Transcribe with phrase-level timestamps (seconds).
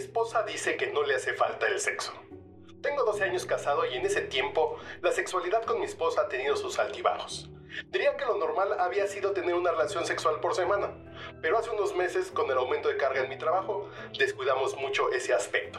[0.00, 2.12] esposa dice que no le hace falta el sexo.
[2.82, 6.56] Tengo 12 años casado y en ese tiempo la sexualidad con mi esposa ha tenido
[6.56, 7.50] sus altibajos.
[7.90, 10.90] Diría que lo normal había sido tener una relación sexual por semana,
[11.42, 15.34] pero hace unos meses, con el aumento de carga en mi trabajo, descuidamos mucho ese
[15.34, 15.78] aspecto.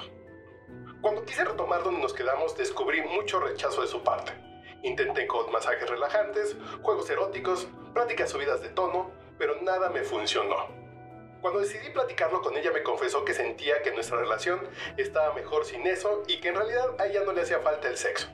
[1.01, 4.31] Cuando quise retomar donde nos quedamos, descubrí mucho rechazo de su parte.
[4.83, 10.80] Intenté con masajes relajantes, juegos eróticos, pláticas subidas de tono, pero nada me funcionó.
[11.41, 14.61] Cuando decidí platicarlo con ella me confesó que sentía que nuestra relación
[14.97, 17.97] estaba mejor sin eso y que en realidad a ella no le hacía falta el
[17.97, 18.27] sexo.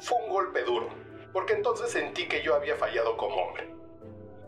[0.00, 0.88] Fue un golpe duro,
[1.34, 3.68] porque entonces sentí que yo había fallado como hombre.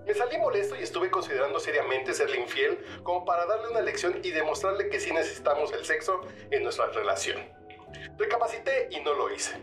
[0.06, 4.30] Me salí molesto y estuve considerando seriamente serle infiel como para darle una lección y
[4.30, 7.44] demostrarle que sí necesitamos el sexo en nuestra relación.
[8.16, 9.54] Recapacité y no lo hice.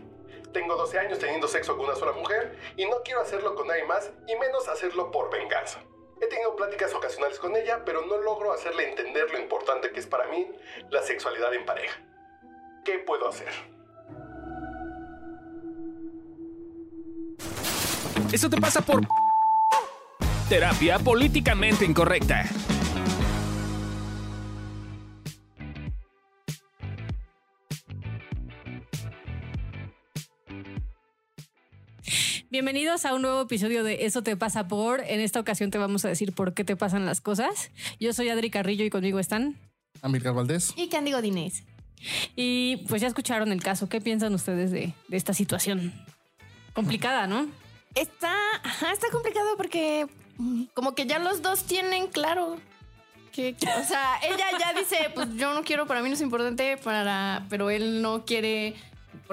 [0.52, 3.84] Tengo 12 años teniendo sexo con una sola mujer y no quiero hacerlo con nadie
[3.84, 5.82] más y menos hacerlo por venganza.
[6.24, 10.06] He tenido pláticas ocasionales con ella, pero no logro hacerle entender lo importante que es
[10.06, 10.46] para mí
[10.88, 12.00] la sexualidad en pareja.
[12.82, 13.50] ¿Qué puedo hacer?
[18.32, 19.02] Eso te pasa por
[20.48, 22.44] terapia políticamente incorrecta.
[32.58, 35.00] Bienvenidos a un nuevo episodio de Eso te pasa por.
[35.00, 37.72] En esta ocasión te vamos a decir por qué te pasan las cosas.
[37.98, 39.58] Yo soy Adri Carrillo y conmigo están.
[40.02, 40.72] Amílcar Valdés.
[40.76, 41.64] Y Candy Godínez.
[42.36, 43.88] Y pues ya escucharon el caso.
[43.88, 45.92] ¿Qué piensan ustedes de, de esta situación?
[46.74, 47.48] Complicada, ¿no?
[47.96, 50.06] Está, ajá, está complicado porque
[50.38, 52.60] mm, como que ya los dos tienen claro
[53.32, 56.20] que, que- o sea, ella ya dice, pues yo no quiero, para mí no es
[56.20, 58.76] importante, para, pero él no quiere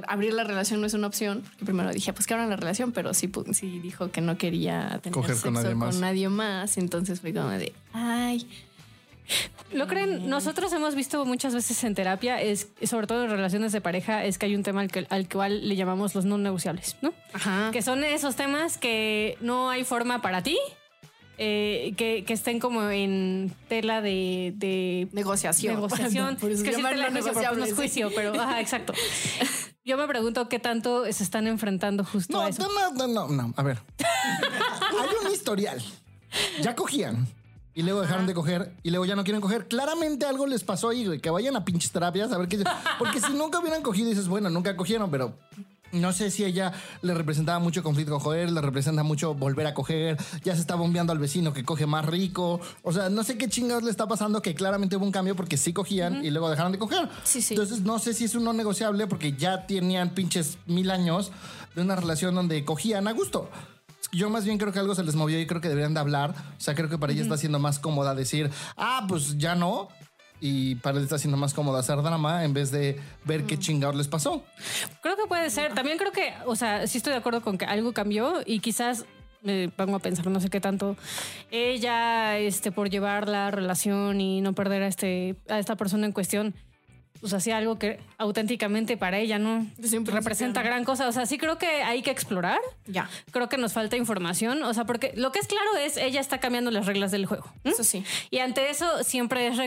[0.08, 1.44] abrir la relación no es una opción.
[1.60, 5.00] Que primero dije, pues que abran la relación, pero sí, sí dijo que no quería
[5.04, 5.96] tener Coger sexo con nadie más.
[5.98, 6.78] nadie más.
[6.78, 8.48] Entonces fue como de, ay,
[9.72, 10.28] ¿Lo creen?
[10.30, 14.38] Nosotros hemos visto muchas veces en terapia, es, sobre todo en relaciones de pareja, es
[14.38, 17.14] que hay un tema al, que- al cual le llamamos los no negociables, ¿no?
[17.32, 17.70] ajá.
[17.72, 20.58] Que son esos temas que no hay forma para ti,
[21.38, 25.76] eh, que, que estén como en tela de, de Negociación.
[25.76, 26.36] negociación.
[26.42, 28.94] Por eso que sí tela de pues no es juicio, pero ajá, exacto.
[29.84, 32.68] Yo me pregunto qué tanto se están enfrentando justo No, a eso.
[32.68, 33.54] no, no, no, no.
[33.58, 33.82] A ver.
[34.00, 35.82] Hay un historial.
[36.62, 37.28] Ya cogían.
[37.74, 39.68] Y luego dejaron de coger y luego ya no quieren coger.
[39.68, 41.20] Claramente algo les pasó ahí, güey.
[41.20, 42.64] Que vayan a pinches terapias a ver qué.
[43.00, 45.38] Porque si nunca hubieran cogido, dices, bueno, nunca cogieron, pero
[45.92, 50.18] no sé si ella le representaba mucho conflicto coger, le representa mucho volver a coger.
[50.44, 52.60] Ya se está bombeando al vecino que coge más rico.
[52.84, 55.58] O sea, no sé qué chingados le está pasando, que claramente hubo un cambio porque
[55.58, 57.10] sí cogían y luego dejaron de coger.
[57.24, 57.54] Sí, sí.
[57.54, 61.32] Entonces, no sé si es un no negociable porque ya tenían pinches mil años
[61.76, 63.50] de una relación donde cogían a gusto.
[64.12, 66.36] Yo más bien creo que algo se les movió y creo que deberían de hablar.
[66.58, 69.88] O sea, creo que para ella está siendo más cómoda decir, ah, pues ya no.
[70.42, 73.96] Y para él está siendo más cómodo hacer drama en vez de ver qué chingados
[73.96, 74.44] les pasó.
[75.02, 75.74] Creo que puede ser.
[75.74, 79.06] También creo que, o sea, sí estoy de acuerdo con que algo cambió y quizás
[79.44, 80.96] me pongo a pensar, no sé qué tanto,
[81.50, 86.12] ella, este, por llevar la relación y no perder a, este, a esta persona en
[86.12, 86.54] cuestión,
[87.22, 89.68] pues hacía algo que auténticamente para ella no
[90.06, 91.08] representa gran cosa.
[91.08, 92.60] O sea, sí creo que hay que explorar.
[92.88, 93.10] Ya.
[93.32, 94.64] Creo que nos falta información.
[94.64, 97.46] O sea, porque lo que es claro es ella está cambiando las reglas del juego.
[97.64, 98.04] Eso sí.
[98.32, 99.58] Y ante eso siempre es,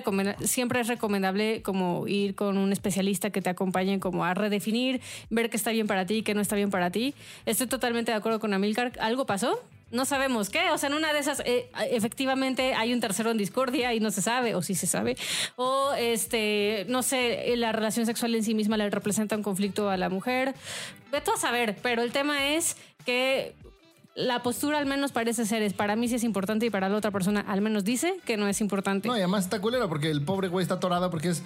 [0.51, 5.01] siempre es recomendable como ir con un especialista que te acompañe como a redefinir,
[5.31, 7.15] ver qué está bien para ti y qué no está bien para ti.
[7.47, 8.93] Estoy totalmente de acuerdo con Amilcar.
[8.99, 9.61] ¿Algo pasó?
[9.91, 10.71] No sabemos qué.
[10.71, 14.11] O sea, en una de esas, eh, efectivamente hay un tercero en discordia y no
[14.11, 15.17] se sabe, o sí se sabe.
[15.57, 19.97] O este, no sé, la relación sexual en sí misma le representa un conflicto a
[19.97, 20.55] la mujer.
[21.13, 23.55] Vete a saber, pero el tema es que
[24.15, 26.97] la postura al menos parece ser es para mí sí es importante y para la
[26.97, 29.09] otra persona al menos dice que no es importante.
[29.09, 31.43] No, y además está culero porque el pobre güey está atorado porque es.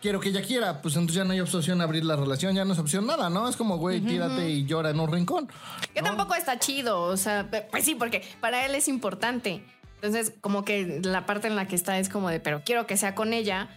[0.00, 2.72] Quiero que ella quiera, pues entonces ya no hay opción abrir la relación, ya no
[2.72, 3.48] es opción nada, ¿no?
[3.48, 5.48] Es como, güey, tírate y llora en un rincón.
[5.94, 9.62] Que tampoco está chido, o sea, pues sí, porque para él es importante.
[9.96, 12.96] Entonces, como que la parte en la que está es como de, pero quiero que
[12.96, 13.68] sea con ella,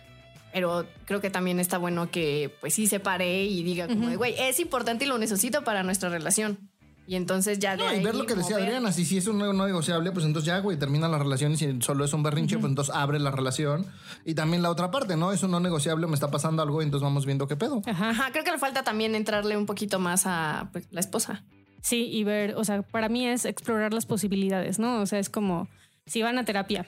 [0.53, 4.15] pero creo que también está bueno que pues sí se pare y diga como de,
[4.15, 6.69] güey, es importante y lo necesito para nuestra relación.
[7.05, 8.69] Y entonces ya de No, y ahí ver lo que decía mover.
[8.69, 11.53] Adriana, si, si es un no, no negociable, pues entonces ya, güey, termina la relación
[11.53, 13.85] y si solo es un berrinche, pues entonces abre la relación.
[14.23, 15.31] Y también la otra parte, ¿no?
[15.31, 17.81] Es un no negociable, me está pasando algo, y entonces vamos viendo qué pedo.
[17.85, 18.13] Ajá.
[18.13, 21.43] Ajá, creo que le falta también entrarle un poquito más a pues, la esposa.
[21.81, 25.01] Sí, y ver, o sea, para mí es explorar las posibilidades, ¿no?
[25.01, 25.67] O sea, es como
[26.05, 26.85] si van a terapia,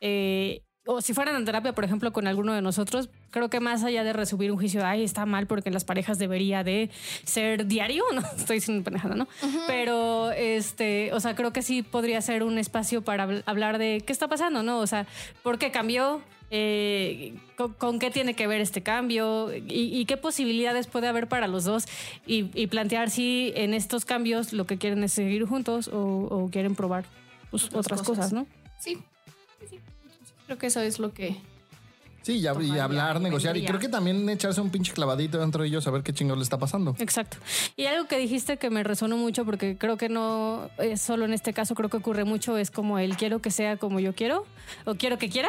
[0.00, 3.84] eh, o si fueran a terapia, por ejemplo, con alguno de nosotros, creo que más
[3.84, 6.90] allá de resubir un juicio, ay, está mal porque en las parejas debería de
[7.24, 9.28] ser diario, no estoy diciendo pendejada, ¿no?
[9.66, 14.02] Pero, este, o sea, creo que sí podría ser un espacio para habl- hablar de
[14.04, 14.80] qué está pasando, ¿no?
[14.80, 15.06] O sea,
[15.42, 16.20] ¿por qué cambió?
[16.54, 19.62] eh, con, con qué tiene que ver este cambio y,
[19.98, 21.86] y qué posibilidades puede haber para los dos
[22.26, 25.98] y, y plantear si en estos cambios lo que quieren es seguir juntos o,
[26.30, 27.06] o quieren probar
[27.50, 28.16] pues, Otras otras, cosas.
[28.16, 28.46] cosas, ¿no?
[28.78, 28.98] Sí.
[30.52, 31.34] Creo que eso es lo que.
[32.20, 33.56] Sí, y, hablar, negociar.
[33.56, 36.36] Y creo que también echarse un pinche clavadito dentro de ellos a ver qué chingón
[36.36, 36.94] le está pasando.
[36.98, 37.38] Exacto.
[37.74, 41.32] Y algo que dijiste que me resonó mucho porque creo que no es solo en
[41.32, 44.44] este caso, creo que ocurre mucho, es como el quiero que sea como yo quiero
[44.84, 45.48] o quiero que quiera.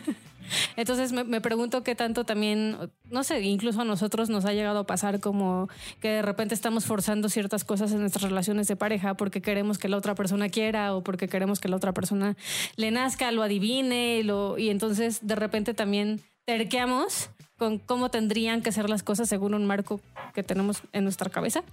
[0.76, 2.76] Entonces me, me pregunto qué tanto también,
[3.10, 5.68] no sé, incluso a nosotros nos ha llegado a pasar como
[6.00, 9.88] que de repente estamos forzando ciertas cosas en nuestras relaciones de pareja porque queremos que
[9.88, 12.36] la otra persona quiera o porque queremos que la otra persona
[12.76, 18.72] le nazca, lo adivine lo, y entonces de repente también terqueamos con cómo tendrían que
[18.72, 20.00] ser las cosas según un marco
[20.34, 21.64] que tenemos en nuestra cabeza,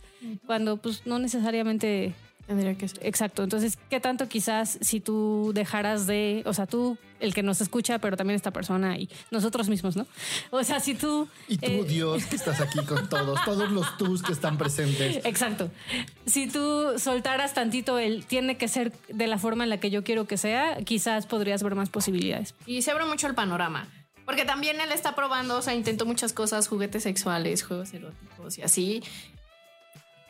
[0.45, 2.15] cuando pues no necesariamente
[2.47, 3.05] Tendría que ser.
[3.05, 3.43] Exacto.
[3.43, 7.99] Entonces, ¿qué tanto quizás si tú dejaras de, o sea, tú, el que nos escucha,
[7.99, 10.05] pero también esta persona y nosotros mismos, ¿no?
[10.51, 11.29] O sea, si tú...
[11.47, 15.25] Y tú, eh, Dios, que estás aquí con todos, todos los tus que están presentes.
[15.25, 15.71] Exacto.
[16.25, 20.03] Si tú soltaras tantito el tiene que ser de la forma en la que yo
[20.03, 22.55] quiero que sea, quizás podrías ver más posibilidades.
[22.65, 23.87] Y se abre mucho el panorama.
[24.25, 28.61] Porque también él está probando, o sea, intentó muchas cosas, juguetes sexuales, juegos eróticos y
[28.61, 29.03] así.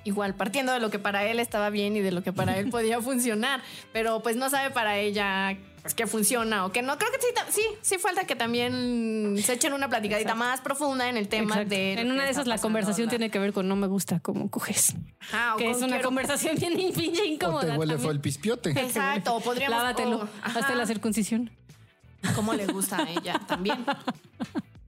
[0.05, 2.69] Igual, partiendo de lo que para él estaba bien y de lo que para él
[2.71, 3.61] podía funcionar.
[3.93, 6.97] Pero pues no sabe para ella pues, que funciona o que no.
[6.97, 10.45] Creo que sí, sí, sí falta que también se echen una platicadita Exacto.
[10.49, 11.69] más profunda en el tema Exacto.
[11.69, 11.93] de...
[11.93, 14.93] En una de esas la conversación tiene que ver con no me gusta cómo coges.
[15.31, 17.71] Ajá, que es una quiero- conversación bien pinche O incómoda.
[17.71, 18.71] te huele fue el pispiote.
[18.71, 19.77] Exacto, podríamos...
[19.77, 20.59] Lávatelo o- ajá.
[20.59, 21.49] hasta la circuncisión.
[22.35, 23.85] cómo le gusta a ella también.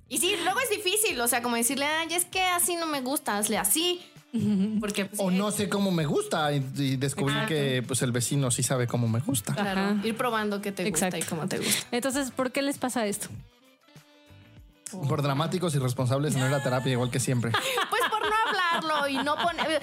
[0.10, 3.02] Y sí, luego es difícil, o sea, como decirle, ay, es que así no me
[3.02, 4.02] gusta, hazle así.
[4.80, 7.54] Porque, pues, O sí, no sé cómo me gusta y, y descubrir Exacto.
[7.56, 9.54] que pues el vecino sí sabe cómo me gusta.
[9.54, 10.08] Claro, Ajá.
[10.08, 11.88] ir probando qué te gusta y cómo te gusta.
[11.92, 13.28] Entonces, ¿por qué les pasa esto?
[15.10, 17.52] Por dramáticos y responsables en ir a terapia igual que siempre.
[17.90, 19.82] Pues por no hablarlo y no poner.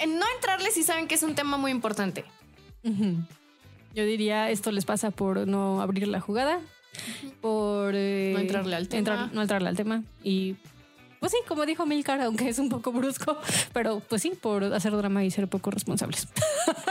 [0.00, 2.24] En no entrarle si saben que es un tema muy importante.
[2.82, 6.60] Yo diría, esto les pasa por no abrir la jugada,
[7.40, 7.92] por...
[7.94, 8.98] eh, No entrarle al tema.
[8.98, 10.02] entrar- no entrarle al tema.
[10.24, 10.56] Y
[11.20, 13.36] pues sí, como dijo Milcar, aunque es un poco brusco,
[13.74, 16.26] pero pues sí, por hacer drama y ser poco responsables.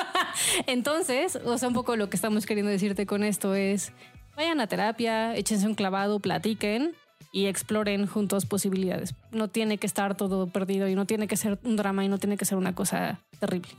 [0.68, 3.92] Entonces, o sea, un poco lo que estamos queriendo decirte con esto es,
[4.36, 6.96] vayan a terapia, échense un clavado, platiquen
[7.32, 9.16] y exploren juntos posibilidades.
[9.32, 12.20] No tiene que estar todo perdido y no tiene que ser un drama y no
[12.20, 13.72] tiene que ser una cosa terrible.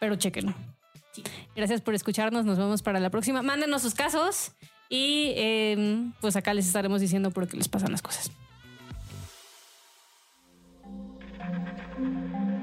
[0.00, 0.54] Pero chequen.
[1.54, 2.44] Gracias por escucharnos.
[2.44, 3.42] Nos vemos para la próxima.
[3.42, 4.52] Mándenos sus casos
[4.88, 8.30] y eh, pues acá les estaremos diciendo por qué les pasan las cosas.